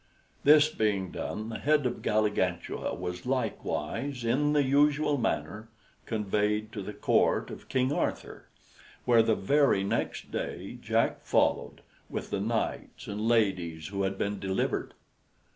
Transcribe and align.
This 0.43 0.67
being 0.67 1.11
done, 1.11 1.49
the 1.49 1.59
head 1.59 1.85
of 1.85 2.01
Galligantua 2.01 2.95
was 2.95 3.27
likewise, 3.27 4.23
in 4.23 4.53
the 4.53 4.63
usual 4.63 5.19
manner, 5.19 5.69
conveyed 6.07 6.71
to 6.71 6.81
the 6.81 6.91
Court 6.91 7.51
of 7.51 7.69
King 7.69 7.93
Arthur, 7.93 8.47
where, 9.05 9.21
the 9.21 9.35
very 9.35 9.83
next 9.83 10.31
day, 10.31 10.79
Jack 10.81 11.21
followed, 11.23 11.81
with 12.09 12.31
the 12.31 12.39
knights 12.39 13.05
and 13.05 13.27
ladies 13.27 13.89
who 13.89 14.01
had 14.01 14.17
been 14.17 14.39
delivered. 14.39 14.95